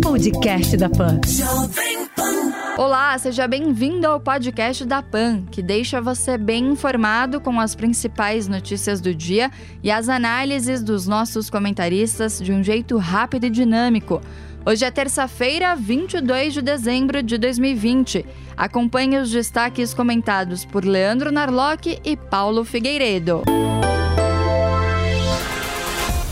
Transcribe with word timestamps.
Podcast 0.00 0.76
da 0.76 0.88
Pan. 0.88 1.20
Olá, 2.78 3.18
seja 3.18 3.48
bem-vindo 3.48 4.06
ao 4.06 4.20
podcast 4.20 4.84
da 4.84 5.02
PAN, 5.02 5.42
que 5.50 5.60
deixa 5.60 6.00
você 6.00 6.38
bem 6.38 6.68
informado 6.68 7.40
com 7.40 7.58
as 7.58 7.74
principais 7.74 8.46
notícias 8.46 9.00
do 9.00 9.12
dia 9.12 9.50
e 9.82 9.90
as 9.90 10.08
análises 10.08 10.84
dos 10.84 11.08
nossos 11.08 11.50
comentaristas 11.50 12.38
de 12.40 12.52
um 12.52 12.62
jeito 12.62 12.96
rápido 12.96 13.46
e 13.46 13.50
dinâmico. 13.50 14.20
Hoje 14.64 14.84
é 14.84 14.90
terça-feira, 14.90 15.74
22 15.74 16.54
de 16.54 16.62
dezembro 16.62 17.20
de 17.20 17.36
2020. 17.36 18.24
Acompanhe 18.56 19.18
os 19.18 19.32
destaques 19.32 19.92
comentados 19.92 20.64
por 20.64 20.84
Leandro 20.84 21.32
Narlock 21.32 21.98
e 22.04 22.16
Paulo 22.16 22.64
Figueiredo. 22.64 23.42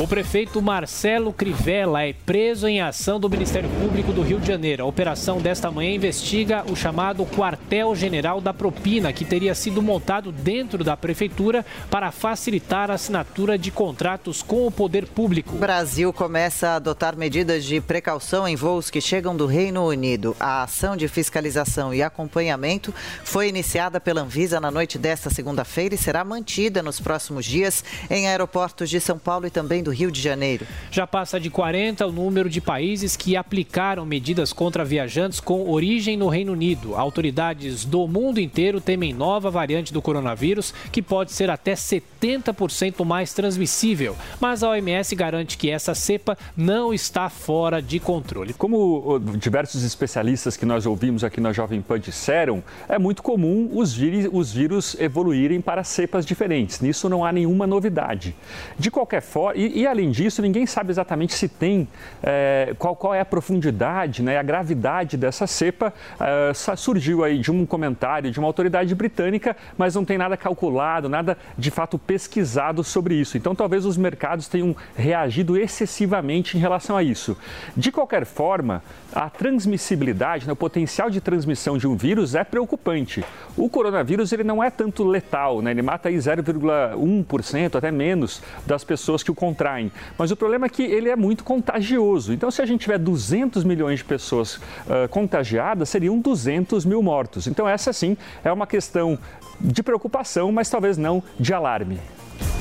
O 0.00 0.06
prefeito 0.06 0.62
Marcelo 0.62 1.32
Crivella 1.32 2.04
é 2.04 2.12
preso 2.12 2.68
em 2.68 2.80
ação 2.80 3.18
do 3.18 3.28
Ministério 3.28 3.68
Público 3.80 4.12
do 4.12 4.22
Rio 4.22 4.38
de 4.38 4.46
Janeiro. 4.46 4.84
A 4.84 4.86
operação 4.86 5.40
desta 5.40 5.72
manhã 5.72 5.90
investiga 5.90 6.64
o 6.70 6.76
chamado 6.76 7.26
Quartel-General 7.26 8.40
da 8.40 8.54
Propina, 8.54 9.12
que 9.12 9.24
teria 9.24 9.56
sido 9.56 9.82
montado 9.82 10.30
dentro 10.30 10.84
da 10.84 10.96
prefeitura 10.96 11.66
para 11.90 12.12
facilitar 12.12 12.92
a 12.92 12.94
assinatura 12.94 13.58
de 13.58 13.72
contratos 13.72 14.40
com 14.40 14.68
o 14.68 14.70
poder 14.70 15.04
público. 15.04 15.56
O 15.56 15.58
Brasil 15.58 16.12
começa 16.12 16.68
a 16.68 16.76
adotar 16.76 17.16
medidas 17.16 17.64
de 17.64 17.80
precaução 17.80 18.46
em 18.46 18.54
voos 18.54 18.90
que 18.90 19.00
chegam 19.00 19.36
do 19.36 19.46
Reino 19.46 19.84
Unido. 19.84 20.36
A 20.38 20.62
ação 20.62 20.96
de 20.96 21.08
fiscalização 21.08 21.92
e 21.92 22.04
acompanhamento 22.04 22.94
foi 23.24 23.48
iniciada 23.48 23.98
pela 23.98 24.20
Anvisa 24.20 24.60
na 24.60 24.70
noite 24.70 24.96
desta 24.96 25.28
segunda-feira 25.28 25.96
e 25.96 25.98
será 25.98 26.22
mantida 26.22 26.84
nos 26.84 27.00
próximos 27.00 27.44
dias 27.44 27.82
em 28.08 28.28
aeroportos 28.28 28.88
de 28.88 29.00
São 29.00 29.18
Paulo 29.18 29.44
e 29.44 29.50
também 29.50 29.82
do 29.82 29.87
do 29.88 29.94
Rio 29.94 30.10
de 30.10 30.20
Janeiro. 30.20 30.66
Já 30.90 31.06
passa 31.06 31.40
de 31.40 31.48
40 31.48 32.06
o 32.06 32.12
número 32.12 32.50
de 32.50 32.60
países 32.60 33.16
que 33.16 33.36
aplicaram 33.36 34.04
medidas 34.04 34.52
contra 34.52 34.84
viajantes 34.84 35.40
com 35.40 35.70
origem 35.70 36.14
no 36.14 36.28
Reino 36.28 36.52
Unido. 36.52 36.94
Autoridades 36.94 37.86
do 37.86 38.06
mundo 38.06 38.38
inteiro 38.38 38.82
temem 38.82 39.14
nova 39.14 39.50
variante 39.50 39.92
do 39.92 40.02
coronavírus 40.02 40.74
que 40.92 41.00
pode 41.00 41.32
ser 41.32 41.48
até 41.48 41.72
70% 41.72 43.02
mais 43.02 43.32
transmissível. 43.32 44.14
Mas 44.38 44.62
a 44.62 44.70
OMS 44.70 45.14
garante 45.16 45.56
que 45.56 45.70
essa 45.70 45.94
cepa 45.94 46.36
não 46.54 46.92
está 46.92 47.30
fora 47.30 47.80
de 47.80 47.98
controle. 47.98 48.52
Como 48.52 49.18
diversos 49.38 49.82
especialistas 49.82 50.54
que 50.54 50.66
nós 50.66 50.84
ouvimos 50.84 51.24
aqui 51.24 51.40
na 51.40 51.52
Jovem 51.52 51.80
Pan 51.80 51.98
disseram, 51.98 52.62
é 52.88 52.98
muito 52.98 53.22
comum 53.22 53.70
os 53.72 53.94
vírus, 53.94 54.28
os 54.30 54.52
vírus 54.52 54.96
evoluírem 55.00 55.62
para 55.62 55.82
cepas 55.82 56.26
diferentes. 56.26 56.80
Nisso 56.80 57.08
não 57.08 57.24
há 57.24 57.32
nenhuma 57.32 57.66
novidade. 57.66 58.36
De 58.78 58.90
qualquer 58.90 59.22
forma, 59.22 59.58
e, 59.58 59.77
e, 59.78 59.86
além 59.86 60.10
disso, 60.10 60.42
ninguém 60.42 60.66
sabe 60.66 60.90
exatamente 60.90 61.34
se 61.34 61.46
tem 61.46 61.86
é, 62.20 62.74
qual, 62.80 62.96
qual 62.96 63.14
é 63.14 63.20
a 63.20 63.24
profundidade, 63.24 64.24
né, 64.24 64.36
a 64.36 64.42
gravidade 64.42 65.16
dessa 65.16 65.46
cepa. 65.46 65.94
É, 66.18 66.52
surgiu 66.76 67.22
aí 67.22 67.38
de 67.38 67.52
um 67.52 67.64
comentário 67.64 68.28
de 68.28 68.40
uma 68.40 68.48
autoridade 68.48 68.92
britânica, 68.92 69.56
mas 69.76 69.94
não 69.94 70.04
tem 70.04 70.18
nada 70.18 70.36
calculado, 70.36 71.08
nada 71.08 71.38
de 71.56 71.70
fato 71.70 71.96
pesquisado 71.96 72.82
sobre 72.82 73.14
isso. 73.14 73.38
Então, 73.38 73.54
talvez 73.54 73.84
os 73.84 73.96
mercados 73.96 74.48
tenham 74.48 74.74
reagido 74.96 75.56
excessivamente 75.56 76.56
em 76.56 76.60
relação 76.60 76.96
a 76.96 77.02
isso. 77.04 77.38
De 77.76 77.92
qualquer 77.92 78.26
forma, 78.26 78.82
a 79.12 79.30
transmissibilidade, 79.30 80.44
né, 80.44 80.52
o 80.54 80.56
potencial 80.56 81.08
de 81.08 81.20
transmissão 81.20 81.78
de 81.78 81.86
um 81.86 81.96
vírus 81.96 82.34
é 82.34 82.42
preocupante. 82.42 83.24
O 83.56 83.70
coronavírus 83.70 84.32
ele 84.32 84.42
não 84.42 84.60
é 84.60 84.70
tanto 84.70 85.04
letal, 85.04 85.62
né? 85.62 85.70
ele 85.70 85.82
mata 85.82 86.08
aí 86.08 86.16
0,1%, 86.16 87.76
até 87.76 87.92
menos, 87.92 88.42
das 88.66 88.82
pessoas 88.82 89.22
que 89.22 89.30
o 89.30 89.34
contraem 89.36 89.67
Mas 90.16 90.30
o 90.30 90.36
problema 90.36 90.66
é 90.66 90.68
que 90.68 90.82
ele 90.82 91.08
é 91.08 91.16
muito 91.16 91.44
contagioso. 91.44 92.32
Então, 92.32 92.50
se 92.50 92.62
a 92.62 92.66
gente 92.66 92.80
tiver 92.82 92.98
200 92.98 93.64
milhões 93.64 93.98
de 93.98 94.04
pessoas 94.04 94.56
uh, 94.56 95.08
contagiadas, 95.10 95.88
seriam 95.88 96.18
200 96.18 96.84
mil 96.84 97.02
mortos. 97.02 97.46
Então, 97.46 97.68
essa 97.68 97.92
sim 97.92 98.16
é 98.42 98.52
uma 98.52 98.66
questão 98.66 99.18
de 99.60 99.82
preocupação, 99.82 100.52
mas 100.52 100.70
talvez 100.70 100.96
não 100.96 101.22
de 101.38 101.52
alarme. 101.52 101.98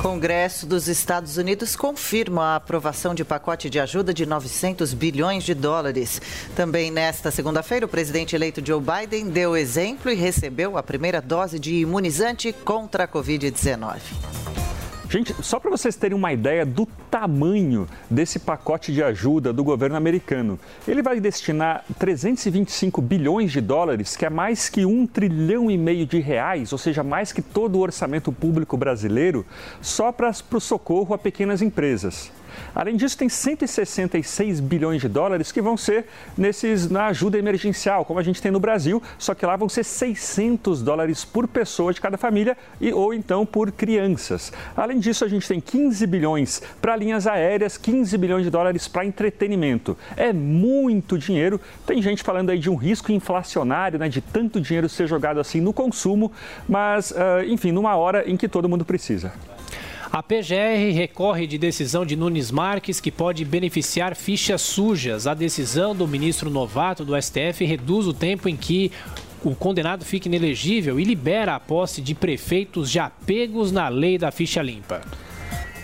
Congresso 0.01 0.65
dos 0.65 0.87
Estados 0.87 1.37
Unidos 1.37 1.75
confirma 1.75 2.53
a 2.53 2.55
aprovação 2.57 3.15
de 3.15 3.25
pacote 3.25 3.69
de 3.69 3.79
ajuda 3.79 4.13
de 4.13 4.25
900 4.25 4.93
bilhões 4.93 5.43
de 5.43 5.53
dólares. 5.53 6.21
Também 6.55 6.91
nesta 6.91 7.31
segunda-feira, 7.31 7.85
o 7.85 7.89
presidente 7.89 8.35
eleito 8.35 8.61
Joe 8.65 8.81
Biden 8.81 9.29
deu 9.29 9.57
exemplo 9.57 10.11
e 10.11 10.15
recebeu 10.15 10.77
a 10.77 10.83
primeira 10.83 11.21
dose 11.21 11.59
de 11.59 11.75
imunizante 11.75 12.53
contra 12.53 13.05
a 13.05 13.07
Covid-19. 13.07 14.46
Gente, 15.09 15.33
só 15.41 15.57
para 15.57 15.71
vocês 15.71 15.95
terem 15.95 16.17
uma 16.17 16.33
ideia 16.33 16.65
do 16.65 16.85
tamanho 17.09 17.87
desse 18.09 18.39
pacote 18.39 18.91
de 18.91 19.01
ajuda 19.01 19.53
do 19.53 19.63
governo 19.63 19.95
americano, 19.95 20.59
ele 20.85 21.01
vai 21.01 21.21
destinar 21.21 21.85
325 21.97 23.01
bilhões 23.01 23.53
de 23.53 23.61
dólares, 23.61 24.17
que 24.17 24.25
é 24.25 24.29
mais 24.29 24.67
que 24.67 24.85
um 24.85 25.07
trilhão 25.07 25.71
e 25.71 25.77
meio 25.77 26.05
de 26.05 26.19
reais, 26.19 26.73
ou 26.73 26.77
seja, 26.77 27.03
mais 27.03 27.31
que 27.31 27.41
todo 27.41 27.77
o 27.77 27.81
orçamento 27.81 28.33
público 28.33 28.75
brasileiro, 28.75 29.45
só 29.81 30.11
para 30.11 30.29
o 30.53 30.59
socorro 30.59 31.13
a 31.13 31.17
pequenas 31.17 31.61
empresas. 31.61 32.29
Além 32.73 32.95
disso, 32.95 33.17
tem 33.17 33.29
166 33.29 34.59
bilhões 34.59 35.01
de 35.01 35.07
dólares 35.07 35.51
que 35.51 35.61
vão 35.61 35.77
ser 35.77 36.05
nesses 36.37 36.89
na 36.89 37.07
ajuda 37.07 37.37
emergencial, 37.37 38.05
como 38.05 38.19
a 38.19 38.23
gente 38.23 38.41
tem 38.41 38.51
no 38.51 38.59
Brasil, 38.59 39.01
só 39.17 39.33
que 39.33 39.45
lá 39.45 39.55
vão 39.55 39.69
ser 39.69 39.83
600 39.83 40.81
dólares 40.81 41.25
por 41.25 41.47
pessoa 41.47 41.93
de 41.93 42.01
cada 42.01 42.17
família 42.17 42.57
e 42.79 42.93
ou 42.93 43.13
então 43.13 43.45
por 43.45 43.71
crianças. 43.71 44.51
Além 44.75 44.99
disso, 44.99 45.25
a 45.25 45.27
gente 45.27 45.47
tem 45.47 45.59
15 45.59 46.05
bilhões 46.07 46.61
para 46.81 46.95
linhas 46.95 47.27
aéreas, 47.27 47.77
15 47.77 48.17
bilhões 48.17 48.43
de 48.43 48.49
dólares 48.49 48.87
para 48.87 49.05
entretenimento. 49.05 49.97
É 50.15 50.31
muito 50.33 51.17
dinheiro. 51.17 51.59
Tem 51.85 52.01
gente 52.01 52.23
falando 52.23 52.49
aí 52.49 52.59
de 52.59 52.69
um 52.69 52.75
risco 52.75 53.11
inflacionário, 53.11 53.99
né, 53.99 54.09
de 54.09 54.21
tanto 54.21 54.59
dinheiro 54.61 54.87
ser 54.89 55.07
jogado 55.07 55.39
assim 55.39 55.61
no 55.61 55.73
consumo, 55.73 56.31
mas, 56.67 57.11
uh, 57.11 57.43
enfim, 57.47 57.71
numa 57.71 57.95
hora 57.95 58.29
em 58.29 58.37
que 58.37 58.47
todo 58.47 58.69
mundo 58.69 58.85
precisa. 58.85 59.33
A 60.11 60.23
PGR 60.23 60.93
recorre 60.93 61.45
de 61.45 61.57
decisão 61.57 62.05
de 62.05 62.15
Nunes 62.15 62.49
Marques 62.49 62.99
que 62.99 63.11
pode 63.11 63.43
beneficiar 63.43 64.15
fichas 64.15 64.61
sujas. 64.61 65.27
A 65.27 65.33
decisão 65.33 65.93
do 65.93 66.07
ministro 66.07 66.49
novato 66.49 67.03
do 67.03 67.19
STF 67.21 67.65
reduz 67.65 68.07
o 68.07 68.13
tempo 68.13 68.47
em 68.47 68.55
que 68.55 68.91
o 69.43 69.53
condenado 69.53 70.05
fica 70.05 70.27
inelegível 70.27 70.99
e 70.99 71.03
libera 71.03 71.55
a 71.55 71.59
posse 71.59 72.01
de 72.01 72.15
prefeitos 72.15 72.89
já 72.89 73.09
pegos 73.09 73.71
na 73.71 73.89
lei 73.89 74.17
da 74.17 74.31
ficha 74.31 74.61
limpa. 74.61 75.01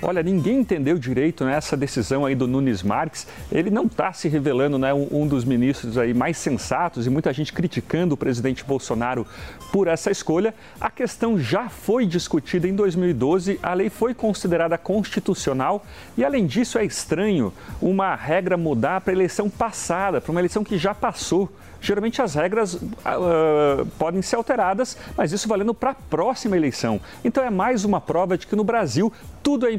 Olha, 0.06 0.22
ninguém 0.22 0.59
entendeu 0.59 0.97
direito 0.97 1.46
né, 1.46 1.58
decisão 1.78 2.25
aí 2.25 2.36
do 2.36 2.46
Nunes 2.46 2.84
Marques. 2.84 3.25
Ele 3.50 3.69
não 3.69 3.86
está 3.86 4.12
se 4.12 4.28
revelando 4.28 4.78
né, 4.78 4.94
um, 4.94 5.25
dos 5.25 5.46
ministros 5.46 5.97
aí 5.97 6.14
mais 6.14 6.36
sensatos 6.36 7.08
e 7.08 7.09
muita 7.09 7.31
gente 7.31 7.53
criticando 7.53 8.14
o 8.14 8.18
presidente 8.18 8.66
Bolsonaro 8.66 9.25
por 9.72 9.88
essa 9.88 10.12
escolha. 10.12 10.53
A 10.80 10.91
questão 10.91 11.40
já 11.40 11.69
foi 11.69 12.06
discutida 12.06 12.68
em 12.68 12.75
2012, 12.75 13.58
a 13.64 13.74
lei 13.74 13.90
foi 13.90 14.14
considerada 14.14 14.78
constitucional 14.78 15.86
e, 16.18 16.25
além 16.25 16.46
disso, 16.46 16.78
é 16.78 16.84
estranho 16.84 17.53
uma 17.81 18.14
regra 18.14 18.58
mudar 18.58 19.00
para 19.00 19.14
eleição 19.14 19.50
passada, 19.50 20.20
para 20.20 20.31
uma 20.31 20.41
eleição 20.41 20.66
que 20.66 20.78
já 20.78 20.94
passou 20.94 21.50
geralmente 21.84 22.22
as 22.22 22.34
regras 22.34 22.75
uh, 22.75 23.85
podem 24.00 24.22
ser 24.22 24.38
alteradas, 24.38 24.97
mas 25.18 25.34
isso 25.34 25.50
valendo 25.50 25.74
para 25.74 25.91
a 25.91 25.94
próxima 25.96 26.56
eleição. 26.56 27.00
Então 27.25 27.44
é 27.44 27.50
mais 27.50 27.84
uma 27.84 28.00
prova 28.00 28.38
de 28.38 28.47
que 28.47 28.56
no 28.56 28.64
Brasil 28.64 29.12
tudo 29.44 29.68
é 29.68 29.74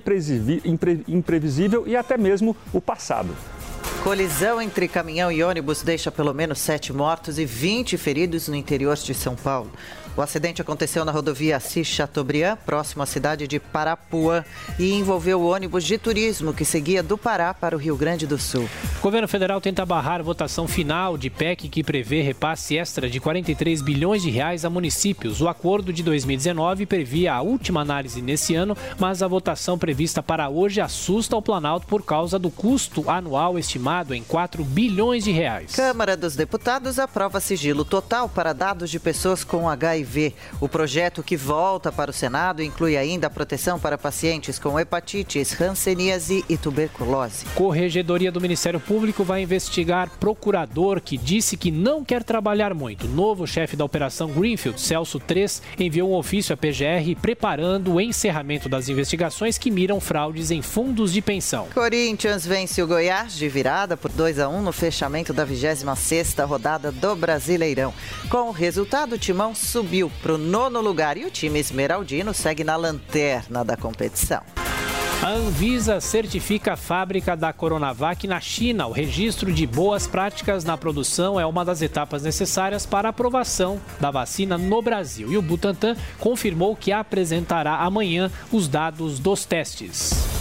imprevisível 1.06 1.84
e 1.86 1.96
até 1.96 2.16
mesmo 2.16 2.56
o 2.72 2.80
passado. 2.80 3.34
Colisão 4.02 4.60
entre 4.60 4.86
caminhão 4.86 5.32
e 5.32 5.42
ônibus 5.42 5.82
deixa 5.82 6.12
pelo 6.12 6.34
menos 6.34 6.58
sete 6.58 6.92
mortos 6.92 7.38
e 7.38 7.44
20 7.44 7.96
feridos 7.96 8.48
no 8.48 8.54
interior 8.54 8.96
de 8.96 9.14
São 9.14 9.34
Paulo. 9.34 9.70
O 10.16 10.22
acidente 10.22 10.62
aconteceu 10.62 11.04
na 11.04 11.10
rodovia 11.10 11.56
Assis 11.56 11.88
Chateaubriand, 11.88 12.56
próximo 12.64 13.02
à 13.02 13.06
cidade 13.06 13.48
de 13.48 13.58
Parapuã, 13.58 14.44
e 14.78 14.92
envolveu 14.92 15.40
o 15.40 15.50
ônibus 15.50 15.82
de 15.82 15.98
turismo 15.98 16.54
que 16.54 16.64
seguia 16.64 17.02
do 17.02 17.18
Pará 17.18 17.52
para 17.52 17.74
o 17.74 17.78
Rio 17.78 17.96
Grande 17.96 18.24
do 18.24 18.38
Sul. 18.38 18.68
O 19.00 19.02
governo 19.02 19.26
federal 19.26 19.60
tenta 19.60 19.84
barrar 19.84 20.20
a 20.20 20.22
votação 20.22 20.68
final 20.68 21.18
de 21.18 21.30
PEC 21.30 21.68
que 21.68 21.82
prevê 21.82 22.22
repasse 22.22 22.76
extra 22.76 23.10
de 23.10 23.18
43 23.18 23.82
bilhões 23.82 24.22
de 24.22 24.30
reais 24.30 24.64
a 24.64 24.70
municípios. 24.70 25.40
O 25.40 25.48
acordo 25.48 25.92
de 25.92 26.04
2019 26.04 26.86
previa 26.86 27.34
a 27.34 27.42
última 27.42 27.80
análise 27.80 28.22
nesse 28.22 28.54
ano, 28.54 28.76
mas 29.00 29.20
a 29.20 29.26
votação 29.26 29.76
prevista 29.76 30.22
para 30.22 30.48
hoje 30.48 30.80
assusta 30.80 31.36
o 31.36 31.42
Planalto 31.42 31.88
por 31.88 32.04
causa 32.04 32.38
do 32.38 32.50
custo 32.50 33.10
anual 33.10 33.58
estimado 33.58 34.14
em 34.14 34.22
4 34.22 34.62
bilhões 34.62 35.24
de 35.24 35.32
reais. 35.32 35.74
Câmara 35.74 36.16
dos 36.16 36.36
Deputados 36.36 37.00
aprova 37.00 37.40
sigilo 37.40 37.84
total 37.84 38.28
para 38.28 38.52
dados 38.52 38.90
de 38.90 39.00
pessoas 39.00 39.42
com 39.42 39.68
HIV 39.68 40.03
HIV. 40.04 40.34
O 40.60 40.68
projeto 40.68 41.22
que 41.22 41.36
volta 41.36 41.90
para 41.90 42.10
o 42.10 42.14
Senado 42.14 42.62
inclui 42.62 42.96
ainda 42.96 43.26
a 43.26 43.30
proteção 43.30 43.78
para 43.80 43.98
pacientes 43.98 44.58
com 44.58 44.78
hepatites, 44.78 45.60
hanseníase 45.60 46.44
e 46.48 46.56
tuberculose. 46.56 47.46
Corregedoria 47.54 48.30
do 48.30 48.40
Ministério 48.40 48.78
Público 48.78 49.24
vai 49.24 49.42
investigar 49.42 50.10
procurador 50.20 51.00
que 51.00 51.16
disse 51.16 51.56
que 51.56 51.70
não 51.70 52.04
quer 52.04 52.22
trabalhar 52.22 52.74
muito. 52.74 53.06
O 53.06 53.10
novo 53.10 53.46
chefe 53.46 53.76
da 53.76 53.84
Operação 53.84 54.28
Greenfield, 54.28 54.80
Celso 54.80 55.18
3, 55.18 55.62
enviou 55.78 56.10
um 56.10 56.14
ofício 56.14 56.52
à 56.52 56.56
PGR 56.56 57.16
preparando 57.20 57.94
o 57.94 58.00
encerramento 58.00 58.68
das 58.68 58.88
investigações 58.88 59.56
que 59.56 59.70
miram 59.70 60.00
fraudes 60.00 60.50
em 60.50 60.60
fundos 60.60 61.12
de 61.12 61.22
pensão. 61.22 61.66
Corinthians 61.74 62.46
vence 62.46 62.82
o 62.82 62.86
Goiás 62.86 63.34
de 63.34 63.48
virada 63.48 63.96
por 63.96 64.10
2 64.10 64.38
a 64.38 64.48
1 64.48 64.62
no 64.62 64.72
fechamento 64.72 65.32
da 65.32 65.46
26ª 65.46 66.46
rodada 66.46 66.92
do 66.92 67.16
Brasileirão. 67.16 67.94
Com 68.28 68.48
o 68.48 68.52
resultado, 68.52 69.14
o 69.14 69.18
Timão 69.18 69.54
subiu 69.54 69.93
para 70.22 70.34
o 70.34 70.38
nono 70.38 70.80
lugar 70.80 71.16
e 71.16 71.24
o 71.24 71.30
time 71.30 71.60
esmeraldino 71.60 72.34
segue 72.34 72.64
na 72.64 72.74
lanterna 72.74 73.64
da 73.64 73.76
competição. 73.76 74.42
A 75.22 75.28
Anvisa 75.28 76.00
certifica 76.00 76.72
a 76.72 76.76
fábrica 76.76 77.36
da 77.36 77.52
Coronavac 77.52 78.26
na 78.26 78.40
China. 78.40 78.88
O 78.88 78.92
registro 78.92 79.52
de 79.52 79.66
boas 79.66 80.06
práticas 80.06 80.64
na 80.64 80.76
produção 80.76 81.38
é 81.38 81.46
uma 81.46 81.64
das 81.64 81.80
etapas 81.80 82.24
necessárias 82.24 82.84
para 82.84 83.08
a 83.08 83.10
aprovação 83.10 83.80
da 84.00 84.10
vacina 84.10 84.58
no 84.58 84.82
Brasil. 84.82 85.32
E 85.32 85.38
o 85.38 85.42
Butantan 85.42 85.96
confirmou 86.18 86.74
que 86.74 86.92
apresentará 86.92 87.76
amanhã 87.76 88.30
os 88.52 88.68
dados 88.68 89.18
dos 89.18 89.46
testes. 89.46 90.33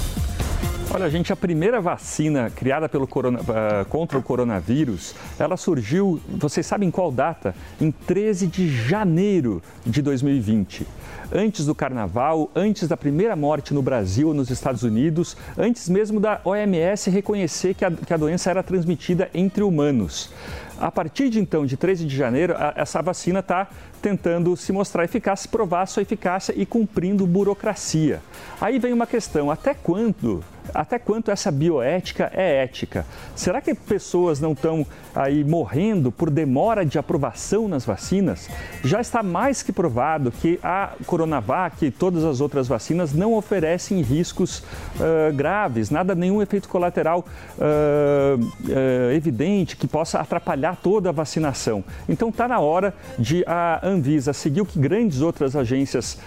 Olha, 0.95 1.09
gente, 1.09 1.33
a 1.33 1.35
primeira 1.35 1.81
vacina 1.81 2.51
criada 2.51 2.87
pelo 2.87 3.07
corona, 3.07 3.39
uh, 3.39 3.85
contra 3.89 4.15
o 4.15 4.21
coronavírus, 4.21 5.15
ela 5.39 5.57
surgiu, 5.57 6.21
vocês 6.29 6.67
sabem 6.67 6.91
qual 6.91 7.11
data? 7.11 7.55
Em 7.81 7.89
13 7.89 8.45
de 8.45 8.69
janeiro 8.69 9.59
de 9.83 10.03
2020 10.03 10.85
antes 11.33 11.65
do 11.65 11.73
carnaval, 11.73 12.51
antes 12.55 12.87
da 12.87 12.95
primeira 12.95 13.35
morte 13.35 13.73
no 13.73 13.81
Brasil, 13.81 14.33
nos 14.35 14.51
Estados 14.51 14.83
Unidos, 14.83 15.35
antes 15.57 15.89
mesmo 15.89 16.19
da 16.19 16.39
OMS 16.43 17.09
reconhecer 17.09 17.73
que 17.73 17.83
a, 17.83 17.89
que 17.89 18.13
a 18.13 18.17
doença 18.17 18.51
era 18.51 18.61
transmitida 18.61 19.29
entre 19.33 19.63
humanos. 19.63 20.29
A 20.79 20.91
partir 20.91 21.29
de 21.29 21.39
então, 21.39 21.65
de 21.65 21.77
13 21.77 22.05
de 22.05 22.15
janeiro, 22.15 22.55
a, 22.57 22.73
essa 22.75 23.01
vacina 23.01 23.39
está 23.39 23.67
tentando 24.01 24.55
se 24.57 24.71
mostrar 24.71 25.03
eficaz, 25.05 25.45
provar 25.45 25.85
sua 25.85 26.01
eficácia 26.01 26.53
e 26.55 26.65
cumprindo 26.65 27.25
burocracia. 27.25 28.21
Aí 28.59 28.79
vem 28.79 28.93
uma 28.93 29.07
questão: 29.07 29.49
até 29.49 29.73
quando 29.73 30.43
até 30.73 30.99
quanto 30.99 31.31
essa 31.31 31.51
bioética 31.51 32.31
é 32.33 32.63
ética. 32.63 33.05
Será 33.35 33.59
que 33.61 33.73
pessoas 33.73 34.39
não 34.39 34.53
estão 34.53 34.85
aí 35.15 35.43
morrendo 35.43 36.11
por 36.11 36.29
demora 36.29 36.85
de 36.85 36.97
aprovação 36.97 37.67
nas 37.67 37.85
vacinas? 37.85 38.49
Já 38.83 39.01
está 39.01 39.21
mais 39.21 39.61
que 39.61 39.71
provado 39.71 40.31
que 40.31 40.59
a 40.63 40.93
Coronavac 41.05 41.85
e 41.85 41.91
todas 41.91 42.23
as 42.23 42.39
outras 42.39 42.67
vacinas 42.67 43.13
não 43.13 43.33
oferecem 43.33 44.01
riscos 44.01 44.59
uh, 44.59 45.33
graves, 45.35 45.89
nada, 45.89 46.15
nenhum 46.15 46.41
efeito 46.41 46.69
colateral 46.69 47.25
uh, 47.57 48.43
uh, 48.43 49.11
evidente 49.11 49.75
que 49.75 49.87
possa 49.87 50.19
atrapalhar 50.19 50.62
toda 50.71 51.09
a 51.09 51.11
vacinação. 51.11 51.83
Então 52.07 52.29
está 52.29 52.47
na 52.47 52.59
hora 52.59 52.93
de 53.19 53.43
a 53.45 53.85
Anvisa 53.85 54.31
seguir 54.31 54.61
o 54.61 54.65
que 54.65 54.79
grandes 54.79 55.21
outras 55.21 55.55
agências, 55.55 56.17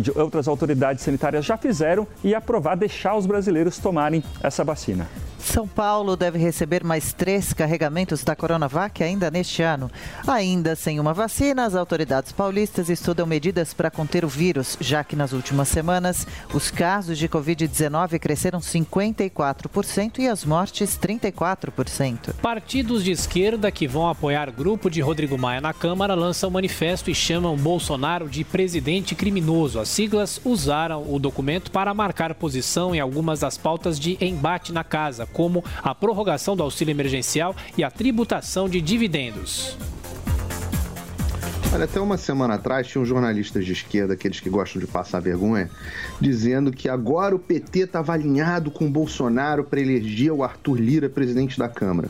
de 0.00 0.10
outras 0.18 0.46
autoridades 0.46 1.02
sanitárias 1.02 1.44
já 1.44 1.56
fizeram 1.56 2.06
e 2.22 2.34
aprovar 2.34 2.76
deixar 2.76 3.16
os 3.16 3.26
brasileiros 3.26 3.78
tomarem 3.78 4.22
essa 4.42 4.62
vacina. 4.62 5.08
São 5.44 5.68
Paulo 5.68 6.16
deve 6.16 6.38
receber 6.38 6.82
mais 6.82 7.12
três 7.12 7.52
carregamentos 7.52 8.24
da 8.24 8.34
Coronavac 8.34 9.04
ainda 9.04 9.30
neste 9.30 9.62
ano. 9.62 9.90
Ainda 10.26 10.74
sem 10.74 10.98
uma 10.98 11.12
vacina, 11.12 11.66
as 11.66 11.74
autoridades 11.74 12.32
paulistas 12.32 12.88
estudam 12.88 13.26
medidas 13.26 13.74
para 13.74 13.90
conter 13.90 14.24
o 14.24 14.28
vírus, 14.28 14.76
já 14.80 15.04
que 15.04 15.14
nas 15.14 15.32
últimas 15.32 15.68
semanas 15.68 16.26
os 16.52 16.70
casos 16.70 17.18
de 17.18 17.28
Covid-19 17.28 18.18
cresceram 18.18 18.58
54% 18.58 20.18
e 20.18 20.28
as 20.28 20.44
mortes 20.44 20.98
34%. 20.98 22.34
Partidos 22.40 23.04
de 23.04 23.12
esquerda 23.12 23.70
que 23.70 23.86
vão 23.86 24.08
apoiar 24.08 24.50
grupo 24.50 24.88
de 24.88 25.02
Rodrigo 25.02 25.36
Maia 25.36 25.60
na 25.60 25.74
Câmara 25.74 26.14
lançam 26.14 26.50
manifesto 26.50 27.10
e 27.10 27.14
chamam 27.14 27.56
Bolsonaro 27.56 28.28
de 28.28 28.44
presidente 28.44 29.14
criminoso. 29.14 29.78
As 29.78 29.88
siglas 29.88 30.40
usaram 30.42 31.04
o 31.12 31.18
documento 31.18 31.70
para 31.70 31.92
marcar 31.92 32.34
posição 32.34 32.94
em 32.94 33.00
algumas 33.00 33.40
das 33.40 33.58
pautas 33.58 34.00
de 34.00 34.16
embate 34.20 34.72
na 34.72 34.82
casa 34.82 35.26
como 35.34 35.62
a 35.82 35.94
prorrogação 35.94 36.56
do 36.56 36.62
auxílio 36.62 36.92
emergencial 36.92 37.54
e 37.76 37.84
a 37.84 37.90
tributação 37.90 38.66
de 38.66 38.80
dividendos. 38.80 39.76
Olha, 41.74 41.86
até 41.86 42.00
uma 42.00 42.16
semana 42.16 42.54
atrás 42.54 42.86
tinha 42.86 43.02
um 43.02 43.04
jornalistas 43.04 43.66
de 43.66 43.72
esquerda, 43.72 44.14
aqueles 44.14 44.38
que 44.38 44.48
gostam 44.48 44.80
de 44.80 44.86
passar 44.86 45.18
vergonha, 45.18 45.68
dizendo 46.20 46.70
que 46.70 46.88
agora 46.88 47.34
o 47.34 47.38
PT 47.38 47.80
estava 47.80 48.12
alinhado 48.12 48.70
com 48.70 48.86
o 48.86 48.90
Bolsonaro 48.90 49.64
para 49.64 49.80
eleger 49.80 50.30
o 50.30 50.44
Arthur 50.44 50.76
Lira 50.76 51.08
presidente 51.08 51.58
da 51.58 51.68
Câmara. 51.68 52.08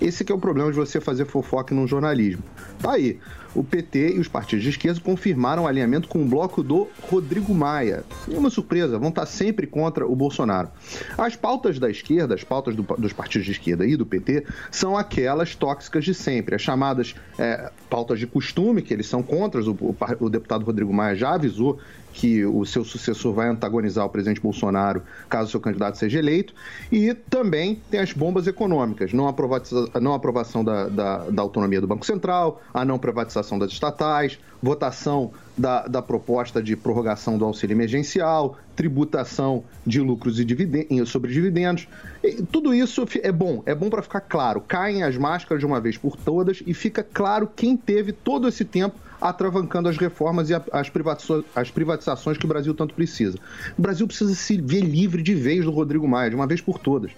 Esse 0.00 0.24
que 0.24 0.32
é 0.32 0.34
o 0.34 0.38
problema 0.38 0.70
de 0.70 0.76
você 0.78 1.02
fazer 1.02 1.26
fofoca 1.26 1.74
no 1.74 1.86
jornalismo. 1.86 2.42
Tá 2.84 2.92
aí 2.92 3.18
o 3.54 3.62
PT 3.62 4.16
e 4.16 4.18
os 4.18 4.28
partidos 4.28 4.62
de 4.62 4.70
esquerda 4.70 5.00
confirmaram 5.00 5.62
o 5.62 5.66
alinhamento 5.66 6.08
com 6.08 6.22
o 6.22 6.26
bloco 6.26 6.62
do 6.62 6.88
Rodrigo 7.08 7.54
Maia. 7.54 8.04
Nenhuma 8.26 8.50
surpresa, 8.50 8.98
vão 8.98 9.10
estar 9.10 9.24
sempre 9.26 9.66
contra 9.66 10.06
o 10.06 10.14
Bolsonaro. 10.14 10.68
As 11.16 11.36
pautas 11.36 11.78
da 11.78 11.88
esquerda, 11.88 12.34
as 12.34 12.42
pautas 12.42 12.74
do, 12.74 12.82
dos 12.82 13.12
partidos 13.12 13.46
de 13.46 13.52
esquerda 13.52 13.86
e 13.86 13.96
do 13.96 14.04
PT, 14.04 14.44
são 14.70 14.98
aquelas 14.98 15.54
tóxicas 15.54 16.04
de 16.04 16.12
sempre, 16.12 16.54
as 16.54 16.62
chamadas 16.62 17.14
é, 17.38 17.70
pautas 17.88 18.18
de 18.18 18.26
costume, 18.26 18.82
que 18.82 18.92
eles 18.92 19.06
são 19.06 19.22
contra, 19.22 19.62
o, 19.62 19.70
o, 19.70 19.96
o 20.20 20.28
deputado 20.28 20.64
Rodrigo 20.64 20.92
Maia 20.92 21.14
já 21.14 21.34
avisou 21.34 21.78
que 22.14 22.44
o 22.44 22.64
seu 22.64 22.84
sucessor 22.84 23.34
vai 23.34 23.48
antagonizar 23.48 24.06
o 24.06 24.08
presidente 24.08 24.40
Bolsonaro 24.40 25.02
caso 25.28 25.50
seu 25.50 25.60
candidato 25.60 25.98
seja 25.98 26.20
eleito. 26.20 26.54
E 26.90 27.12
também 27.12 27.82
tem 27.90 27.98
as 27.98 28.12
bombas 28.12 28.46
econômicas, 28.46 29.12
não, 29.12 29.26
aprova 29.26 29.60
não 30.00 30.14
aprovação 30.14 30.64
da, 30.64 30.88
da, 30.88 31.18
da, 31.30 31.42
autonomia 31.42 31.80
do 31.80 31.88
Banco 31.88 32.06
Central, 32.06 32.62
a 32.74 32.84
não 32.84 32.98
privatização 32.98 33.56
das 33.56 33.70
estatais, 33.70 34.36
votação 34.60 35.30
da, 35.56 35.86
da 35.86 36.02
proposta 36.02 36.60
de 36.60 36.74
prorrogação 36.74 37.38
do 37.38 37.44
auxílio 37.44 37.74
emergencial, 37.74 38.58
tributação 38.74 39.62
de 39.86 40.00
lucros 40.00 40.40
e 40.40 40.44
dividendos, 40.44 41.08
sobre 41.08 41.32
dividendos. 41.32 41.86
E 42.22 42.42
tudo 42.42 42.74
isso 42.74 43.06
é 43.22 43.30
bom, 43.30 43.62
é 43.64 43.74
bom 43.74 43.88
para 43.88 44.02
ficar 44.02 44.20
claro. 44.20 44.60
Caem 44.60 45.04
as 45.04 45.16
máscaras 45.16 45.60
de 45.60 45.66
uma 45.66 45.80
vez 45.80 45.96
por 45.96 46.16
todas 46.16 46.62
e 46.66 46.74
fica 46.74 47.04
claro 47.04 47.48
quem 47.54 47.76
teve 47.76 48.12
todo 48.12 48.48
esse 48.48 48.64
tempo 48.64 48.98
atravancando 49.20 49.88
as 49.88 49.96
reformas 49.96 50.50
e 50.50 50.54
as, 50.72 50.90
privatizações, 50.90 51.44
as 51.54 51.70
privatizações 51.70 52.36
que 52.36 52.44
o 52.44 52.48
Brasil 52.48 52.74
tanto 52.74 52.94
precisa. 52.94 53.38
O 53.78 53.80
Brasil 53.80 54.06
precisa 54.06 54.34
se 54.34 54.60
ver 54.60 54.80
livre 54.80 55.22
de 55.22 55.34
vez 55.34 55.64
do 55.64 55.70
Rodrigo 55.70 56.06
Maia, 56.06 56.28
de 56.28 56.36
uma 56.36 56.46
vez 56.46 56.60
por 56.60 56.78
todas. 56.78 57.12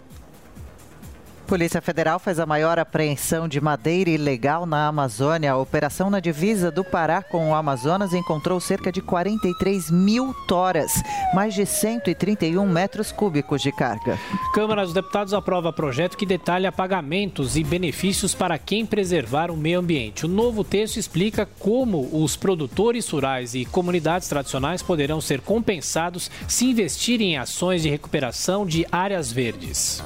Polícia 1.47 1.81
Federal 1.81 2.19
faz 2.19 2.41
a 2.41 2.45
maior 2.45 2.77
apreensão 2.77 3.47
de 3.47 3.61
madeira 3.61 4.11
ilegal 4.11 4.67
na 4.67 4.89
Amazônia. 4.89 5.53
A 5.53 5.57
operação 5.57 6.11
na 6.11 6.19
divisa 6.19 6.73
do 6.73 6.83
Pará 6.83 7.23
com 7.23 7.51
o 7.51 7.55
Amazonas 7.55 8.13
encontrou 8.13 8.59
cerca 8.59 8.91
de 8.91 9.01
43 9.01 9.89
mil 9.93 10.35
toras, 10.49 10.91
mais 11.33 11.55
de 11.55 11.65
131 11.65 12.69
metros 12.69 13.13
cúbicos 13.13 13.63
de 13.63 13.71
carga. 13.71 14.19
Câmara 14.53 14.83
dos 14.83 14.93
Deputados 14.93 15.33
aprova 15.33 15.73
projeto 15.73 16.17
que 16.17 16.27
detalha 16.27 16.73
pagamentos 16.73 17.57
e 17.57 17.63
benefícios 17.63 18.35
para 18.35 18.59
quem 18.59 18.85
preservar 18.85 19.49
o 19.49 19.57
meio 19.57 19.79
ambiente. 19.79 20.27
O 20.27 20.29
novo 20.29 20.65
texto 20.65 20.97
explica 20.97 21.47
como 21.61 22.09
os 22.13 22.35
produtores 22.35 23.09
rurais 23.09 23.55
e 23.55 23.65
comunidades 23.65 24.29
tradicionais 24.29 24.83
poderão 24.83 25.21
ser 25.21 25.41
compensados 25.41 26.29
se 26.49 26.67
investirem 26.67 27.35
em 27.35 27.39
ações 27.39 27.83
de 27.83 27.89
recuperação 27.89 28.67
de 28.67 28.85
áreas 28.91 29.31
verdes. 29.31 30.03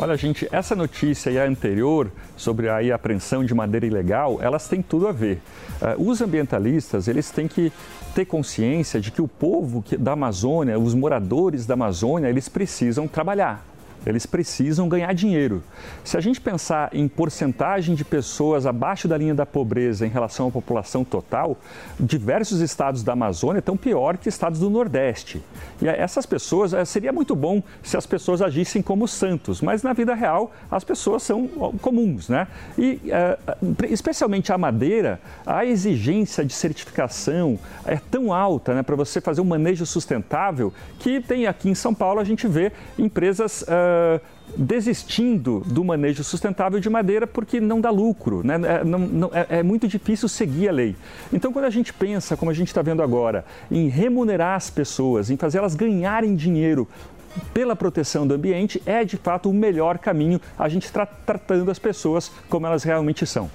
Olha, 0.00 0.16
gente, 0.16 0.46
essa 0.52 0.76
notícia 0.76 1.28
e 1.28 1.36
a 1.40 1.44
anterior 1.44 2.08
sobre 2.36 2.68
a 2.68 2.94
apreensão 2.94 3.44
de 3.44 3.52
madeira 3.52 3.84
ilegal, 3.84 4.38
elas 4.40 4.68
têm 4.68 4.80
tudo 4.80 5.08
a 5.08 5.12
ver. 5.12 5.42
Uh, 5.82 6.08
os 6.08 6.20
ambientalistas, 6.20 7.08
eles 7.08 7.32
têm 7.32 7.48
que 7.48 7.72
ter 8.14 8.24
consciência 8.24 9.00
de 9.00 9.10
que 9.10 9.20
o 9.20 9.26
povo 9.26 9.84
da 9.98 10.12
Amazônia, 10.12 10.78
os 10.78 10.94
moradores 10.94 11.66
da 11.66 11.74
Amazônia, 11.74 12.28
eles 12.28 12.48
precisam 12.48 13.08
trabalhar. 13.08 13.66
Eles 14.06 14.26
precisam 14.26 14.88
ganhar 14.88 15.12
dinheiro. 15.12 15.62
Se 16.04 16.16
a 16.16 16.20
gente 16.20 16.40
pensar 16.40 16.90
em 16.92 17.06
porcentagem 17.08 17.94
de 17.94 18.04
pessoas 18.04 18.66
abaixo 18.66 19.08
da 19.08 19.16
linha 19.16 19.34
da 19.34 19.44
pobreza 19.44 20.06
em 20.06 20.08
relação 20.08 20.48
à 20.48 20.50
população 20.50 21.04
total, 21.04 21.56
diversos 21.98 22.60
estados 22.60 23.02
da 23.02 23.12
Amazônia 23.12 23.58
estão 23.58 23.76
pior 23.76 24.16
que 24.16 24.28
estados 24.28 24.60
do 24.60 24.70
Nordeste. 24.70 25.42
E 25.80 25.88
essas 25.88 26.26
pessoas, 26.26 26.72
eh, 26.72 26.84
seria 26.84 27.12
muito 27.12 27.34
bom 27.34 27.62
se 27.82 27.96
as 27.96 28.06
pessoas 28.06 28.40
agissem 28.40 28.82
como 28.82 29.06
santos, 29.06 29.60
mas 29.60 29.82
na 29.82 29.92
vida 29.92 30.14
real 30.14 30.52
as 30.70 30.84
pessoas 30.84 31.22
são 31.22 31.48
comuns, 31.80 32.28
né? 32.28 32.46
E 32.76 33.00
eh, 33.08 33.38
especialmente 33.88 34.52
a 34.52 34.58
madeira, 34.58 35.20
a 35.44 35.64
exigência 35.64 36.44
de 36.44 36.52
certificação 36.52 37.58
é 37.84 37.96
tão 37.96 38.32
alta, 38.32 38.74
né, 38.74 38.82
para 38.82 38.96
você 38.96 39.20
fazer 39.20 39.40
um 39.40 39.44
manejo 39.44 39.84
sustentável, 39.86 40.72
que 40.98 41.20
tem 41.20 41.46
aqui 41.46 41.68
em 41.70 41.74
São 41.74 41.94
Paulo 41.94 42.20
a 42.20 42.24
gente 42.24 42.46
vê 42.46 42.72
empresas 42.98 43.64
desistindo 44.56 45.62
do 45.66 45.84
manejo 45.84 46.24
sustentável 46.24 46.80
de 46.80 46.88
madeira 46.88 47.26
porque 47.26 47.60
não 47.60 47.80
dá 47.80 47.90
lucro, 47.90 48.42
né? 48.44 48.54
é, 48.54 48.84
não, 48.84 48.98
não, 48.98 49.30
é, 49.32 49.58
é, 49.58 49.62
muito 49.62 49.86
difícil 49.86 50.28
seguir 50.28 50.68
a 50.68 50.72
lei. 50.72 50.96
Então, 51.32 51.52
quando 51.52 51.66
a 51.66 51.70
gente 51.70 51.92
pensa, 51.92 52.36
como 52.36 52.50
a 52.50 52.54
gente 52.54 52.68
está 52.68 52.82
vendo 52.82 53.02
agora, 53.02 53.44
em 53.70 53.88
remunerar 53.88 54.56
as 54.56 54.70
pessoas, 54.70 55.30
em 55.30 55.36
fazer 55.36 55.58
elas 55.58 55.74
ganharem 55.74 56.34
dinheiro 56.34 56.88
pela 57.52 57.76
proteção 57.76 58.26
do 58.26 58.34
ambiente, 58.34 58.82
é 58.86 59.04
de 59.04 59.16
fato 59.16 59.50
o 59.50 59.54
melhor 59.54 59.98
caminho 59.98 60.40
a 60.58 60.68
gente 60.68 60.90
tra 60.90 61.06
tratando 61.06 61.70
as 61.70 61.78
pessoas 61.78 62.32
como 62.48 62.66
elas 62.66 62.82
realmente 62.82 63.26
são. 63.26 63.50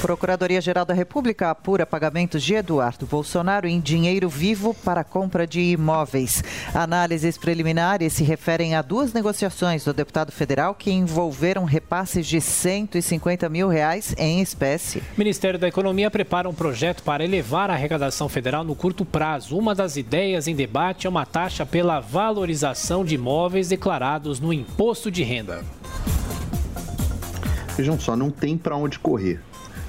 Procuradoria-Geral 0.00 0.84
da 0.84 0.92
República 0.92 1.50
apura 1.50 1.86
pagamentos 1.86 2.42
de 2.42 2.54
Eduardo 2.54 3.06
Bolsonaro 3.06 3.66
em 3.66 3.80
dinheiro 3.80 4.28
vivo 4.28 4.74
para 4.74 5.02
compra 5.02 5.46
de 5.46 5.60
imóveis. 5.60 6.44
Análises 6.74 7.38
preliminares 7.38 8.12
se 8.12 8.22
referem 8.22 8.74
a 8.74 8.82
duas 8.82 9.12
negociações 9.12 9.84
do 9.84 9.94
deputado 9.94 10.30
federal 10.30 10.74
que 10.74 10.90
envolveram 10.92 11.64
repasses 11.64 12.26
de 12.26 12.40
150 12.40 13.48
mil 13.48 13.68
reais 13.68 14.14
em 14.18 14.40
espécie. 14.42 14.98
O 14.98 15.18
Ministério 15.18 15.58
da 15.58 15.68
Economia 15.68 16.10
prepara 16.10 16.48
um 16.48 16.54
projeto 16.54 17.02
para 17.02 17.24
elevar 17.24 17.70
a 17.70 17.74
arrecadação 17.74 18.28
federal 18.28 18.62
no 18.64 18.74
curto 18.74 19.04
prazo. 19.04 19.56
Uma 19.56 19.74
das 19.74 19.96
ideias 19.96 20.46
em 20.46 20.54
debate 20.54 21.06
é 21.06 21.10
uma 21.10 21.24
taxa 21.24 21.64
pela 21.64 22.00
valorização 22.00 23.04
de 23.04 23.14
imóveis 23.14 23.68
declarados 23.68 24.40
no 24.40 24.52
imposto 24.52 25.10
de 25.10 25.22
renda. 25.22 25.64
Vejam 27.76 27.98
só, 27.98 28.14
não 28.14 28.30
tem 28.30 28.56
para 28.56 28.76
onde 28.76 28.98
correr 28.98 29.40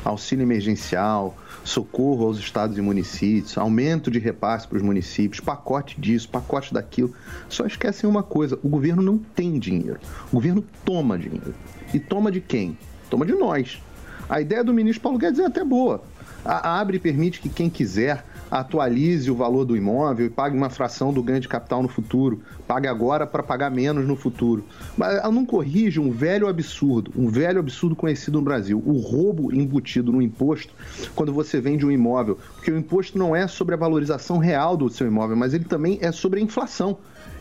auxílio 0.03 0.43
emergencial, 0.43 1.37
socorro 1.63 2.25
aos 2.25 2.39
estados 2.39 2.77
e 2.77 2.81
municípios, 2.81 3.57
aumento 3.57 4.09
de 4.09 4.19
repasse 4.19 4.67
para 4.67 4.77
os 4.77 4.83
municípios, 4.83 5.39
pacote 5.39 5.99
disso, 5.99 6.29
pacote 6.29 6.73
daquilo. 6.73 7.13
Só 7.49 7.65
esquecem 7.65 8.09
uma 8.09 8.23
coisa: 8.23 8.57
o 8.63 8.69
governo 8.69 9.01
não 9.01 9.17
tem 9.17 9.59
dinheiro. 9.59 9.99
O 10.31 10.35
governo 10.35 10.63
toma 10.85 11.17
dinheiro. 11.17 11.53
E 11.93 11.99
toma 11.99 12.31
de 12.31 12.41
quem? 12.41 12.77
Toma 13.09 13.25
de 13.25 13.33
nós. 13.33 13.81
A 14.29 14.41
ideia 14.41 14.63
do 14.63 14.73
ministro 14.73 15.01
Paulo 15.01 15.17
Guedes 15.17 15.39
é 15.39 15.45
até 15.45 15.63
boa. 15.63 16.03
A 16.43 16.79
abre 16.79 16.97
e 16.97 16.99
permite 16.99 17.39
que 17.39 17.49
quem 17.49 17.69
quiser 17.69 18.23
atualize 18.49 19.29
o 19.29 19.35
valor 19.35 19.65
do 19.65 19.75
imóvel 19.75 20.25
e 20.25 20.29
pague 20.29 20.55
uma 20.55 20.69
fração 20.69 21.11
do 21.11 21.21
ganho 21.21 21.39
de 21.39 21.47
capital 21.47 21.81
no 21.81 21.87
futuro. 21.87 22.41
Pague 22.67 22.87
agora 22.87 23.27
para 23.27 23.43
pagar 23.43 23.69
menos 23.69 24.07
no 24.07 24.15
futuro. 24.15 24.65
Mas 24.97 25.17
ela 25.17 25.31
não 25.31 25.45
corrige 25.45 25.99
um 25.99 26.11
velho 26.11 26.47
absurdo, 26.47 27.11
um 27.15 27.27
velho 27.27 27.59
absurdo 27.59 27.95
conhecido 27.95 28.37
no 28.37 28.43
Brasil, 28.43 28.81
o 28.85 28.99
roubo 28.99 29.53
embutido 29.53 30.11
no 30.11 30.21
imposto 30.21 30.73
quando 31.15 31.33
você 31.33 31.59
vende 31.59 31.85
um 31.85 31.91
imóvel. 31.91 32.37
Porque 32.55 32.71
o 32.71 32.77
imposto 32.77 33.17
não 33.17 33.35
é 33.35 33.47
sobre 33.47 33.75
a 33.75 33.77
valorização 33.77 34.37
real 34.37 34.77
do 34.77 34.89
seu 34.89 35.07
imóvel, 35.07 35.35
mas 35.35 35.53
ele 35.53 35.65
também 35.65 35.99
é 36.01 36.11
sobre 36.11 36.39
a 36.39 36.43
inflação. 36.43 36.97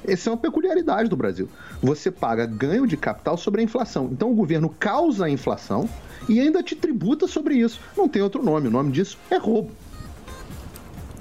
Essa 0.07 0.31
é 0.31 0.33
uma 0.33 0.39
peculiaridade 0.39 1.09
do 1.09 1.17
Brasil. 1.17 1.49
Você 1.83 2.11
paga 2.11 2.47
ganho 2.47 2.87
de 2.87 2.97
capital 2.97 3.37
sobre 3.37 3.61
a 3.61 3.65
inflação. 3.65 4.09
Então 4.13 4.31
o 4.31 4.35
governo 4.35 4.69
causa 4.69 5.27
a 5.27 5.31
inflação 5.31 5.89
e 6.29 6.41
ainda 6.41 6.63
te 6.63 6.77
tributa 6.77 7.27
sobre 7.27 7.57
isso. 7.57 7.81
Não 7.97 8.09
tem 8.09 8.23
outro 8.23 8.43
nome. 8.43 8.69
O 8.69 8.71
nome 8.71 8.93
disso 8.93 9.19
é 9.31 9.37
roubo. 9.37 9.71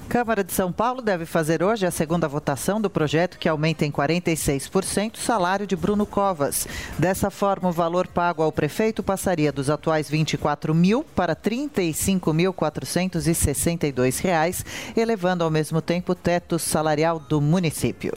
Câmara 0.08 0.44
de 0.44 0.52
São 0.52 0.70
Paulo 0.70 1.02
deve 1.02 1.26
fazer 1.26 1.64
hoje 1.64 1.84
a 1.84 1.90
segunda 1.90 2.28
votação 2.28 2.80
do 2.80 2.88
projeto 2.88 3.38
que 3.38 3.48
aumenta 3.48 3.84
em 3.84 3.90
46% 3.90 5.16
o 5.16 5.18
salário 5.18 5.66
de 5.66 5.74
Bruno 5.74 6.06
Covas. 6.06 6.68
Dessa 6.96 7.28
forma, 7.28 7.70
o 7.70 7.72
valor 7.72 8.06
pago 8.06 8.40
ao 8.42 8.52
prefeito 8.52 9.02
passaria 9.02 9.50
dos 9.50 9.68
atuais 9.68 10.08
24 10.08 10.72
mil 10.72 11.02
para 11.02 11.34
35.462 11.34 14.22
reais, 14.22 14.64
elevando 14.96 15.42
ao 15.42 15.50
mesmo 15.50 15.82
tempo 15.82 16.12
o 16.12 16.14
teto 16.14 16.56
salarial 16.56 17.18
do 17.18 17.40
município. 17.40 18.16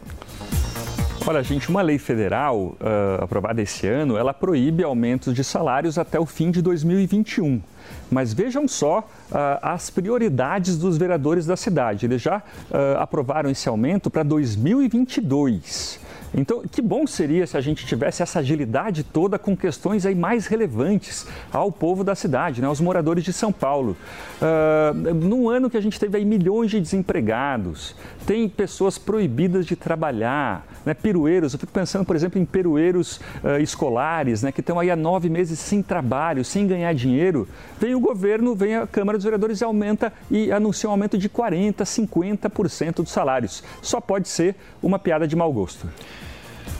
Olha, 1.25 1.43
gente, 1.43 1.69
uma 1.69 1.81
lei 1.81 1.99
federal 1.99 2.77
uh, 2.79 3.23
aprovada 3.23 3.61
esse 3.61 3.87
ano, 3.87 4.17
ela 4.17 4.33
proíbe 4.33 4.83
aumentos 4.83 5.33
de 5.33 5.43
salários 5.43 5.97
até 5.97 6.19
o 6.19 6.25
fim 6.25 6.49
de 6.49 6.61
2021. 6.61 7.61
Mas 8.09 8.33
vejam 8.33 8.67
só 8.67 8.99
uh, 8.99 9.35
as 9.61 9.89
prioridades 9.89 10.77
dos 10.77 10.97
vereadores 10.97 11.45
da 11.45 11.55
cidade. 11.55 12.05
Eles 12.05 12.21
já 12.21 12.37
uh, 12.37 12.99
aprovaram 12.99 13.49
esse 13.49 13.67
aumento 13.69 14.09
para 14.09 14.23
2022. 14.23 15.99
Então, 16.33 16.61
que 16.69 16.81
bom 16.81 17.07
seria 17.07 17.47
se 17.47 17.57
a 17.57 17.61
gente 17.61 17.85
tivesse 17.85 18.21
essa 18.21 18.39
agilidade 18.39 19.03
toda 19.03 19.39
com 19.39 19.55
questões 19.55 20.05
aí 20.05 20.13
mais 20.13 20.45
relevantes 20.45 21.27
ao 21.51 21.71
povo 21.71 22.03
da 22.03 22.13
cidade, 22.13 22.61
né, 22.61 22.67
aos 22.67 22.79
moradores 22.79 23.23
de 23.23 23.33
São 23.33 23.51
Paulo. 23.51 23.97
Uh, 24.39 25.13
num 25.13 25.49
ano 25.49 25.69
que 25.69 25.77
a 25.77 25.81
gente 25.81 25.99
teve 25.99 26.17
aí 26.17 26.25
milhões 26.25 26.69
de 26.69 26.79
desempregados, 26.79 27.95
tem 28.27 28.47
pessoas 28.47 28.97
proibidas 28.97 29.65
de 29.65 29.75
trabalhar, 29.75 30.67
né, 30.85 30.93
perueiros, 30.93 31.53
eu 31.53 31.59
fico 31.59 31.71
pensando, 31.71 32.05
por 32.05 32.15
exemplo, 32.15 32.39
em 32.39 32.45
perueiros 32.45 33.17
uh, 33.43 33.59
escolares, 33.59 34.43
né, 34.43 34.51
que 34.51 34.61
estão 34.61 34.79
aí 34.79 34.91
há 34.91 34.95
nove 34.95 35.29
meses 35.29 35.57
sem 35.57 35.81
trabalho, 35.81 36.45
sem 36.45 36.67
ganhar 36.67 36.93
dinheiro. 36.93 37.47
Vem 37.79 37.95
o 37.99 38.01
governo, 38.01 38.55
vem 38.55 38.75
a 38.77 38.87
Câmara 38.87 39.17
dos 39.17 39.25
Vereadores 39.25 39.59
e 39.59 39.63
aumenta 39.63 40.11
e 40.31 40.51
anuncia 40.51 40.89
um 40.89 40.93
aumento 40.93 41.17
de 41.17 41.29
40%, 41.29 41.83
50% 41.83 42.95
dos 42.95 43.11
salários. 43.11 43.61
Só 43.81 43.99
pode 43.99 44.29
ser 44.29 44.55
uma 44.81 44.97
piada 44.97 45.27
de 45.27 45.35
mau 45.35 45.51
gosto. 45.51 45.87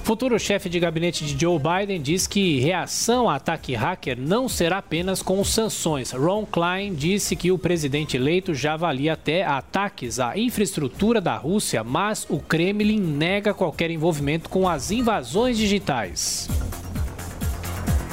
Futuro 0.03 0.39
chefe 0.39 0.69
de 0.69 0.79
gabinete 0.79 1.23
de 1.23 1.39
Joe 1.39 1.59
Biden 1.59 2.01
diz 2.01 2.25
que 2.25 2.59
reação 2.59 3.29
a 3.29 3.35
ataque 3.35 3.75
hacker 3.75 4.17
não 4.19 4.49
será 4.49 4.79
apenas 4.79 5.21
com 5.21 5.43
sanções. 5.43 6.11
Ron 6.11 6.47
Klein 6.47 6.95
disse 6.95 7.35
que 7.35 7.51
o 7.51 7.59
presidente 7.59 8.17
eleito 8.17 8.55
já 8.55 8.73
avalia 8.73 9.13
até 9.13 9.45
ataques 9.45 10.19
à 10.19 10.35
infraestrutura 10.35 11.21
da 11.21 11.35
Rússia, 11.35 11.83
mas 11.83 12.25
o 12.27 12.39
Kremlin 12.39 12.99
nega 12.99 13.53
qualquer 13.53 13.91
envolvimento 13.91 14.49
com 14.49 14.67
as 14.67 14.89
invasões 14.89 15.57
digitais. 15.57 16.49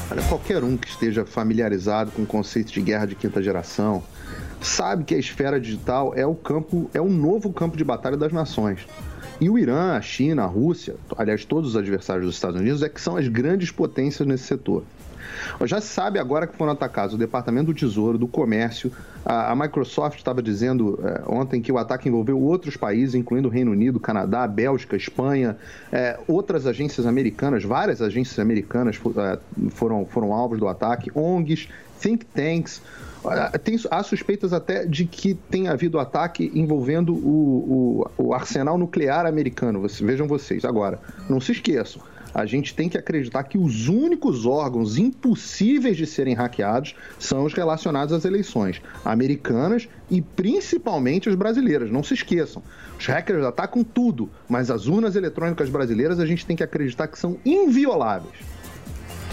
Olha, 0.08 0.22
qualquer 0.22 0.62
um 0.62 0.76
que 0.76 0.88
esteja 0.88 1.26
familiarizado 1.26 2.12
com 2.12 2.22
o 2.22 2.26
conceito 2.26 2.72
de 2.72 2.80
guerra 2.80 3.06
de 3.06 3.16
quinta 3.16 3.42
geração 3.42 4.04
sabe 4.60 5.04
que 5.04 5.14
a 5.14 5.18
esfera 5.18 5.60
digital 5.60 6.12
é 6.14 6.24
o 6.24 6.34
campo, 6.34 6.88
é 6.94 7.00
o 7.00 7.08
novo 7.08 7.52
campo 7.52 7.76
de 7.76 7.82
batalha 7.82 8.16
das 8.16 8.32
nações. 8.32 8.86
E 9.40 9.50
o 9.50 9.58
Irã, 9.58 9.96
a 9.96 10.00
China, 10.00 10.44
a 10.44 10.46
Rússia, 10.46 10.94
aliás, 11.16 11.44
todos 11.44 11.70
os 11.70 11.76
adversários 11.76 12.24
dos 12.24 12.36
Estados 12.36 12.60
Unidos, 12.60 12.82
é 12.82 12.88
que 12.88 13.00
são 13.00 13.16
as 13.16 13.26
grandes 13.28 13.70
potências 13.70 14.26
nesse 14.26 14.44
setor. 14.44 14.84
Já 15.64 15.80
se 15.80 15.88
sabe 15.88 16.18
agora 16.18 16.46
que 16.46 16.56
foram 16.56 16.72
atacados 16.72 17.14
o 17.14 17.18
Departamento 17.18 17.66
do 17.66 17.74
Tesouro, 17.74 18.18
do 18.18 18.26
Comércio. 18.26 18.92
A, 19.24 19.52
a 19.52 19.56
Microsoft 19.56 20.18
estava 20.18 20.42
dizendo 20.42 20.98
é, 21.02 21.22
ontem 21.26 21.60
que 21.60 21.72
o 21.72 21.78
ataque 21.78 22.08
envolveu 22.08 22.40
outros 22.40 22.76
países, 22.76 23.14
incluindo 23.14 23.48
o 23.48 23.50
Reino 23.50 23.70
Unido, 23.72 23.98
Canadá, 23.98 24.46
Bélgica, 24.46 24.96
Espanha, 24.96 25.56
é, 25.92 26.18
outras 26.28 26.66
agências 26.66 27.06
americanas, 27.06 27.64
várias 27.64 28.02
agências 28.02 28.38
americanas 28.38 29.00
é, 29.16 29.38
foram, 29.70 30.04
foram 30.06 30.32
alvos 30.32 30.58
do 30.58 30.68
ataque, 30.68 31.10
ONGs, 31.14 31.68
think 32.00 32.24
tanks. 32.26 32.82
Tem, 33.64 33.76
há 33.90 34.04
suspeitas 34.04 34.52
até 34.52 34.86
de 34.86 35.04
que 35.04 35.34
tenha 35.34 35.72
havido 35.72 35.98
ataque 35.98 36.52
envolvendo 36.54 37.12
o, 37.12 38.06
o, 38.16 38.26
o 38.28 38.34
arsenal 38.34 38.78
nuclear 38.78 39.26
americano. 39.26 39.84
Vejam 39.88 40.28
vocês. 40.28 40.64
Agora, 40.64 41.00
não 41.28 41.40
se 41.40 41.50
esqueçam 41.50 42.00
a 42.36 42.44
gente 42.44 42.74
tem 42.74 42.86
que 42.86 42.98
acreditar 42.98 43.44
que 43.44 43.56
os 43.56 43.88
únicos 43.88 44.44
órgãos 44.44 44.98
impossíveis 44.98 45.96
de 45.96 46.04
serem 46.04 46.34
hackeados 46.34 46.94
são 47.18 47.46
os 47.46 47.54
relacionados 47.54 48.12
às 48.12 48.26
eleições 48.26 48.82
americanas 49.02 49.88
e 50.10 50.20
principalmente 50.20 51.30
as 51.30 51.34
brasileiras. 51.34 51.90
Não 51.90 52.02
se 52.02 52.12
esqueçam. 52.12 52.62
Os 52.98 53.06
hackers 53.06 53.42
atacam 53.42 53.82
tudo, 53.82 54.28
mas 54.46 54.70
as 54.70 54.86
urnas 54.86 55.16
eletrônicas 55.16 55.70
brasileiras 55.70 56.20
a 56.20 56.26
gente 56.26 56.44
tem 56.44 56.54
que 56.54 56.62
acreditar 56.62 57.08
que 57.08 57.18
são 57.18 57.38
invioláveis. 57.42 58.34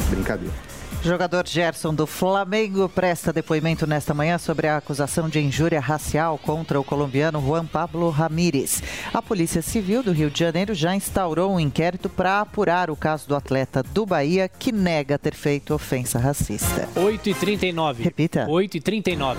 Brincadeira. 0.09 0.72
Jogador 1.01 1.47
Gerson 1.47 1.93
do 1.93 2.05
Flamengo 2.05 2.87
presta 2.87 3.33
depoimento 3.33 3.87
nesta 3.87 4.13
manhã 4.13 4.37
sobre 4.37 4.67
a 4.67 4.77
acusação 4.77 5.27
de 5.27 5.39
injúria 5.39 5.79
racial 5.79 6.37
contra 6.37 6.79
o 6.79 6.83
colombiano 6.83 7.41
Juan 7.41 7.65
Pablo 7.65 8.09
Ramírez. 8.09 8.81
A 9.13 9.21
Polícia 9.21 9.61
Civil 9.61 10.03
do 10.03 10.11
Rio 10.11 10.29
de 10.29 10.39
Janeiro 10.39 10.73
já 10.73 10.95
instaurou 10.95 11.53
um 11.53 11.59
inquérito 11.59 12.09
para 12.09 12.41
apurar 12.41 12.89
o 12.89 12.95
caso 12.95 13.27
do 13.27 13.35
atleta 13.35 13.83
do 13.83 14.05
Bahia 14.05 14.47
que 14.47 14.71
nega 14.71 15.17
ter 15.17 15.33
feito 15.33 15.73
ofensa 15.73 16.19
racista. 16.19 16.87
8h39. 16.95 17.97
Repita. 17.99 18.47
8h39. 18.47 19.37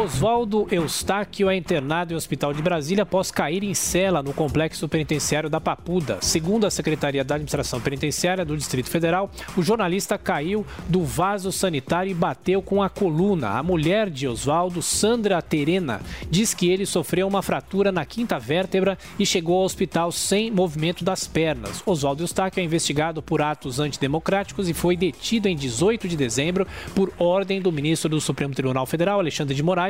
Oswaldo 0.00 0.66
Eustáquio 0.70 1.50
é 1.50 1.54
internado 1.54 2.14
em 2.14 2.16
hospital 2.16 2.54
de 2.54 2.62
Brasília 2.62 3.02
após 3.02 3.30
cair 3.30 3.62
em 3.62 3.74
cela 3.74 4.22
no 4.22 4.32
complexo 4.32 4.88
penitenciário 4.88 5.50
da 5.50 5.60
Papuda. 5.60 6.16
Segundo 6.22 6.66
a 6.66 6.70
Secretaria 6.70 7.22
da 7.22 7.34
Administração 7.34 7.78
Penitenciária 7.82 8.42
do 8.42 8.56
Distrito 8.56 8.88
Federal, 8.88 9.30
o 9.58 9.62
jornalista 9.62 10.16
caiu 10.16 10.64
do 10.88 11.04
vaso 11.04 11.52
sanitário 11.52 12.10
e 12.10 12.14
bateu 12.14 12.62
com 12.62 12.82
a 12.82 12.88
coluna. 12.88 13.50
A 13.50 13.62
mulher 13.62 14.08
de 14.08 14.26
Oswaldo, 14.26 14.80
Sandra 14.80 15.42
Terena, 15.42 16.00
diz 16.30 16.54
que 16.54 16.70
ele 16.70 16.86
sofreu 16.86 17.28
uma 17.28 17.42
fratura 17.42 17.92
na 17.92 18.06
quinta 18.06 18.38
vértebra 18.38 18.96
e 19.18 19.26
chegou 19.26 19.58
ao 19.58 19.64
hospital 19.64 20.10
sem 20.10 20.50
movimento 20.50 21.04
das 21.04 21.26
pernas. 21.26 21.82
Oswaldo 21.84 22.22
Eustáquio 22.22 22.62
é 22.62 22.64
investigado 22.64 23.20
por 23.20 23.42
atos 23.42 23.78
antidemocráticos 23.78 24.66
e 24.66 24.72
foi 24.72 24.96
detido 24.96 25.46
em 25.46 25.54
18 25.54 26.08
de 26.08 26.16
dezembro 26.16 26.66
por 26.94 27.12
ordem 27.18 27.60
do 27.60 27.70
ministro 27.70 28.08
do 28.08 28.18
Supremo 28.18 28.54
Tribunal 28.54 28.86
Federal, 28.86 29.20
Alexandre 29.20 29.54
de 29.54 29.62
Moraes 29.62 29.89